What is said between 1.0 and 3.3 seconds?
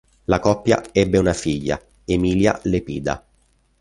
una figlia, Emilia Lepida.